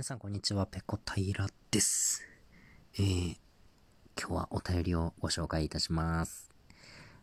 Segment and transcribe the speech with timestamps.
[0.00, 2.22] 皆さんこんにちは、ペコ平です。
[2.94, 3.36] えー、
[4.18, 6.50] 今日はお便りをご紹介いたします。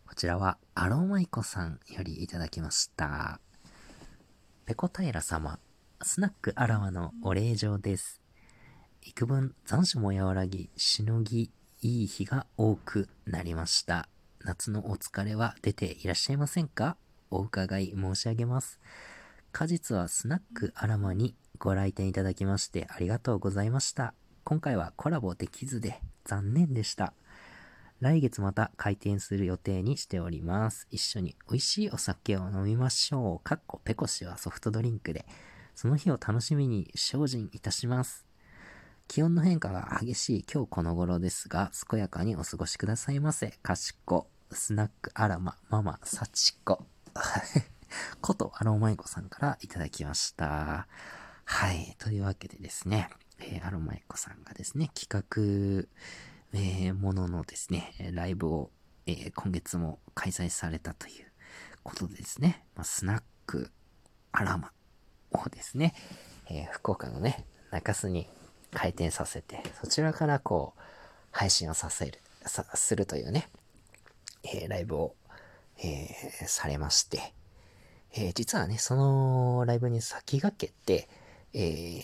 [0.07, 3.39] こちらは、アロマイコさんよりいただきました。
[4.67, 5.57] ペコ平様、
[6.03, 8.21] スナックアラワのお礼状です。
[9.01, 11.49] 幾分残暑も和らぎ、しのぎ
[11.81, 14.07] いい日が多くなりました。
[14.41, 16.95] 夏のお疲れは出ていらっしゃいませんか？
[17.31, 18.79] お伺い申し上げます。
[19.51, 24.13] 果実はスナックアラマにご来店いただきましてありがとうございました。
[24.43, 27.13] 今回はコラボできずで残念でした。
[27.99, 30.87] 来月また開店する予定にしております。
[30.91, 33.43] 一緒に美味しいお酒を飲みましょう。
[33.43, 35.25] かっこペコシはソフトドリンクで、
[35.73, 38.27] その日を楽しみに精進いたします。
[39.07, 43.51] 気温の変化が激しい今日この頃ですが、健やかにお過ごしくださいませ。
[43.63, 46.85] かしこ、スナックアラマ、ママ、サチコ。
[48.21, 50.87] ことアローマイコさんからいただきました。
[51.49, 51.95] はい。
[51.97, 55.87] というわけでですね、えー、アロマイコさんがですね、企画、
[56.53, 58.69] えー、もののですね、ライブを、
[59.05, 61.31] えー、今月も開催されたという
[61.83, 63.71] ことでですね、まあ、スナック
[64.33, 64.71] アラマ
[65.31, 65.95] をですね、
[66.49, 68.27] え、福岡のね、中洲に
[68.73, 70.81] 開店させて、そちらからこう、
[71.31, 73.47] 配信をさせる、さ、するというね、
[74.43, 75.15] え、ライブを、
[75.81, 76.09] え、
[76.45, 77.33] されまして、
[78.11, 81.07] え、実はね、そのライブに先駆けて、
[81.59, 82.03] え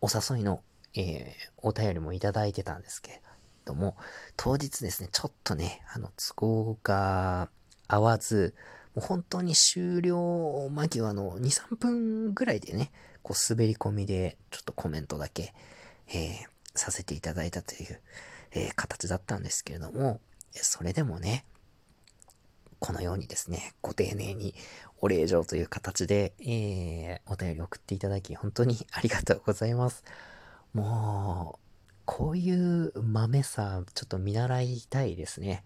[0.00, 0.62] お誘いの、
[0.94, 3.22] えー、お便りもいただいてたんですけれ
[3.66, 3.98] ども、
[4.38, 7.50] 当日ですね、ちょっとね、あの、都合が
[7.86, 8.54] 合わず、
[8.94, 12.92] もう本当に終了間際の2、3分ぐらいでね、
[13.22, 15.52] こう滑り込みでちょっとコメントだけ、
[16.08, 18.00] えー、させていただいたという、
[18.52, 21.44] えー、形だったんですけれども、それでもね、
[22.84, 24.54] このようにですね、ご丁寧に
[24.98, 30.04] お礼状という形で、えー、お便り送っていただき、本当にありがとうございます。
[30.74, 31.58] もう、
[32.04, 35.64] こういう豆さ、ちょっと見習いたいですね。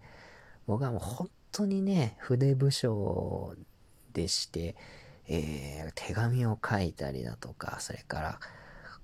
[0.65, 3.53] 僕はもう本当にね、筆武将
[4.13, 4.77] でして、
[5.27, 8.39] えー、手紙を書いたりだとか、それから、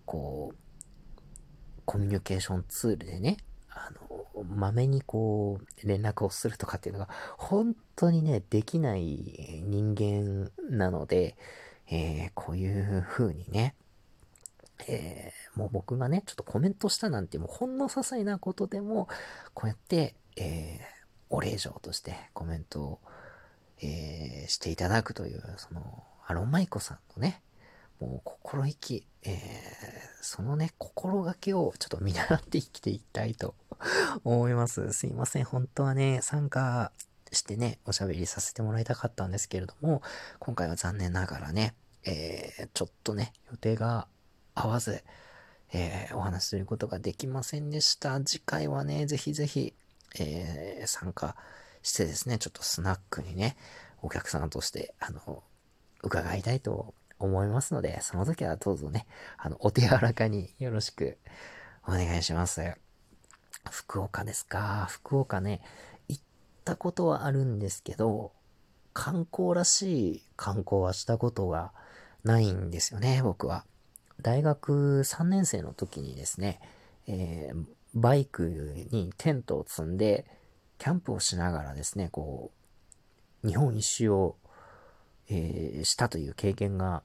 [0.06, 3.36] こう、コミュニケーションツールでね、
[3.70, 4.05] あの、
[4.44, 11.38] まめにこう、連絡をするとかっていうのが、本当にね、できない人間なので、
[11.90, 13.76] えー、こういう風にね、
[14.88, 19.08] えー、もう僕がね、ちょっとコメントしたなんて、もうほんの些細なことでも、
[19.54, 20.84] こうやって、えー、
[21.30, 23.00] お礼状としてコメントを、
[23.82, 27.42] えー、していただくという、その、アロンマイコさんのね、
[28.00, 29.38] もう心意気、えー、
[30.22, 33.56] そのね、心がけをちょっと見習って生きていきたいと
[34.24, 34.94] 思います。
[34.94, 35.46] すいません。
[35.46, 36.92] 本当はね、参加
[37.32, 40.02] してね、おしゃべりさせてもらいたかったんですけれども、
[40.40, 41.76] 今回は残念ながらね、
[42.06, 44.08] えー、ちょっとね、予定が
[44.54, 45.04] 合わず、
[45.74, 48.20] えー、お話しすることができませんでした。
[48.22, 49.74] 次回はね、ぜひぜひ、
[50.20, 51.36] えー、参加
[51.84, 53.58] してですね、ちょっとスナックにね、
[54.02, 55.44] お客さんとして、あの、
[56.04, 59.08] 伺いたいと思いますので、その時はどうぞね、
[59.38, 61.18] あの、お手柔らかによろしく
[61.88, 62.85] お願いします。
[63.72, 64.88] 福岡ですか？
[64.90, 65.62] 福岡ね、
[66.08, 66.22] 行っ
[66.64, 68.32] たことはあるんですけど、
[68.94, 71.72] 観光らしい観光はしたことが
[72.24, 73.66] ないんですよね、僕は。
[74.22, 76.60] 大学3年生の時にですね、
[77.08, 80.26] えー、バイクにテントを積んで、
[80.78, 82.52] キャンプをしながらですね、こ
[83.44, 84.38] う、日本一周を
[85.28, 87.02] えー、したという経験が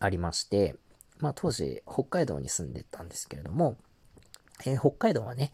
[0.00, 0.74] ありまして、
[1.20, 3.76] まあ当時北海道に住んでたんですけれども、
[4.66, 5.52] えー、北海道はね、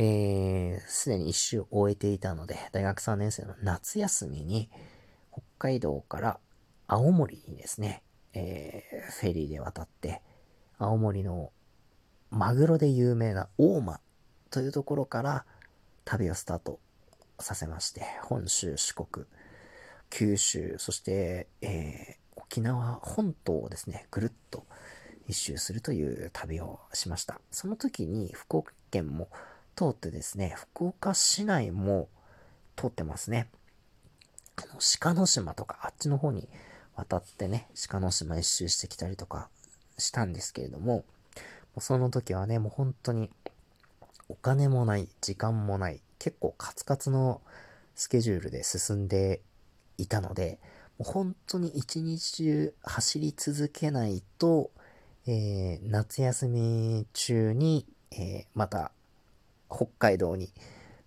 [0.00, 4.70] えす、でに一周終えていたので、大学3年生の夏休みに、
[5.32, 6.38] 北海道から
[6.86, 10.22] 青森にですね、えー、フェリーで渡って、
[10.78, 11.50] 青森の
[12.30, 14.00] マグロで有名な大間
[14.50, 15.44] というところから
[16.04, 16.78] 旅をスタート
[17.40, 19.26] させまして、本州、四国、
[20.10, 24.64] 九州、そして、えー、沖縄本島をですね、ぐるっと
[25.26, 27.40] 一周するという旅をしました。
[27.50, 29.28] その時に福岡県も
[29.78, 32.08] 通ってですね、福岡市内も
[32.74, 33.46] 通ってますね。
[34.56, 36.48] あの、鹿の島とかあっちの方に
[36.96, 39.48] 渡ってね、鹿の島一周してきたりとか
[39.96, 41.04] したんですけれども、も
[41.76, 43.30] うその時はね、もう本当に
[44.28, 47.40] お金もない、時間もない、結構カツカツの
[47.94, 49.42] スケジュールで進んで
[49.96, 50.58] いたので、
[50.98, 54.72] もう本当に一日中走り続けないと、
[55.28, 58.90] えー、夏休み中に、えー、また
[59.70, 60.52] 北海道に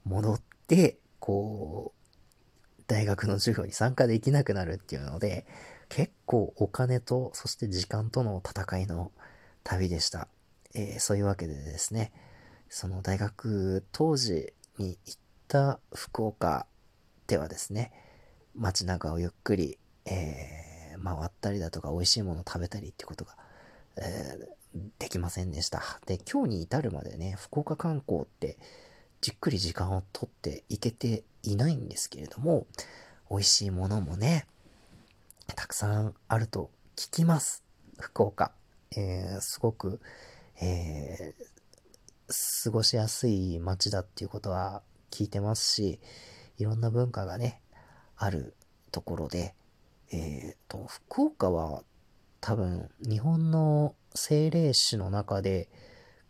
[0.04, 5.46] 戻って、こう、大学の授業に参加できなくなるっていうので、
[5.90, 9.12] 結構お金と、そして時間との戦いの
[9.64, 10.28] 旅でした。
[10.74, 12.12] えー、そういうわけでですね、
[12.70, 16.66] その大学当時に行った福岡
[17.28, 17.92] ではですね、
[18.56, 23.36] 街中をゆっくり、えー、回ったりだとか美味しいものを食べたりってことが、
[23.98, 24.61] えー、
[25.00, 25.82] できませんでした。
[26.06, 28.58] で、今日に至るまでね、福岡観光って
[29.20, 32.66] じっくり時間をとって行けていないんですけれども、
[33.30, 34.48] 美味しいものもね、
[35.56, 37.64] たくさんあると聞きます。
[38.00, 38.52] 福岡。
[38.96, 40.02] えー、すごく、
[40.62, 44.82] えー、過ごしやすい街だっていうことは
[45.12, 46.00] 聞いてますし、
[46.58, 47.62] いろんな文化がね、
[48.18, 48.56] ある
[48.92, 49.56] ところで、
[50.12, 51.84] えっ、ー、と、福岡は
[52.42, 55.70] 多分日本の政令市の中で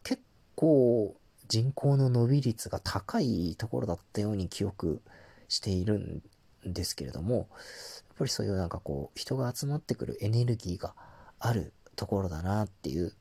[0.03, 0.21] 結
[0.55, 1.15] 構
[1.47, 5.01] 人口の伸び率が高いところだったように記憶
[5.49, 6.21] しているん
[6.65, 7.47] ですけれども、やっ
[8.17, 10.93] ぱりそういうなんかこう人が集まってくるエネルギーが
[11.39, 13.13] あるところだなっていう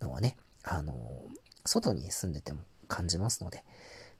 [0.00, 0.94] のはね、あの、
[1.64, 3.64] 外に住んでても感じますので、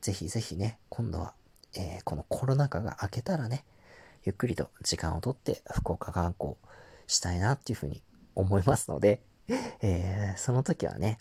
[0.01, 1.35] ぜひぜひね、今度は、
[1.77, 3.65] えー、このコロナ禍が明けたらね、
[4.25, 6.55] ゆっくりと時間をとって福岡観光
[7.07, 8.03] したいなっていうふうに
[8.35, 9.21] 思いますので、
[9.83, 11.19] えー、その時はね、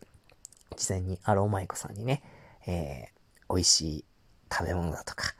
[0.75, 2.23] 事前にアローマイコさんにね、
[2.67, 4.05] えー、美味しい
[4.51, 5.33] 食べ物だとか、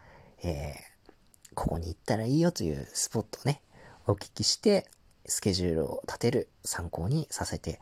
[0.44, 3.62] えー、ここに行ったらいいよというスポットをね、
[4.08, 4.90] お聞きして、
[5.26, 7.80] スケジュールを立てる参考にさせて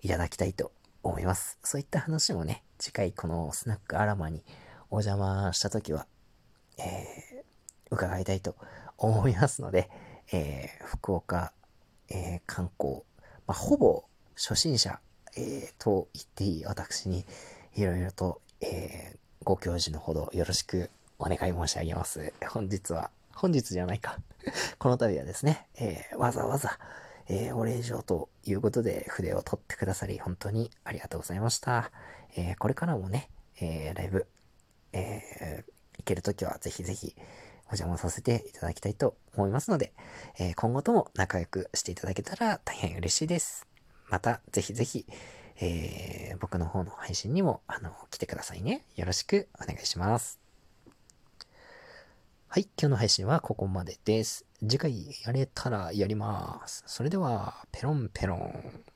[0.00, 0.72] いただきたいと
[1.02, 1.58] 思います。
[1.62, 4.42] そういった話もね、次回このスナックアラマに
[4.90, 6.06] お邪魔した時は、
[6.78, 7.44] えー、
[7.90, 8.56] 伺いたいと
[8.96, 9.90] 思いますので、
[10.32, 11.52] えー、福岡、
[12.08, 13.02] えー、観光、
[13.46, 14.04] まあ、ほぼ
[14.36, 15.00] 初心者、
[15.36, 17.24] えー、と言っていい私に
[17.74, 22.32] いろいろと、えー、ご教授のほどよろしくお願い申し上げます。
[22.46, 24.18] 本日は、本日じゃないか
[24.78, 26.78] この度はですね、えー、わざわざ、
[27.28, 31.90] えー、お礼状ということで筆を取ってくださり、本当にありがとうございました。
[32.36, 34.26] えー、これからもね、えライブ、
[34.92, 35.64] え
[35.96, 37.16] 行けるときはぜひぜひ
[37.68, 39.94] お邪魔させていただきたいと思いますので、
[40.38, 43.66] え今後とも仲良くしていただけたら大変嬉しいです。
[44.08, 45.06] また、ぜひぜひ、
[45.60, 48.82] えー、僕の方の配信にも、あの、来てくださいね。
[48.96, 50.38] よろしくお願いします。
[52.48, 54.46] はい、今日の配信はここまでです。
[54.60, 56.84] 次回やれたらやります。
[56.86, 58.95] それでは、ペロンペロン。